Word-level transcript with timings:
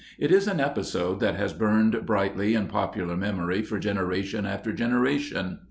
It 0.17 0.31
is 0.31 0.47
an 0.47 0.59
episode 0.59 1.19
that 1.19 1.35
has 1.35 1.53
burned 1.53 2.07
brightly 2.07 2.55
in 2.55 2.65
popular 2.69 3.15
memory 3.15 3.61
for 3.61 3.77
generation 3.77 4.47
after 4.47 4.73
generation. 4.73 5.59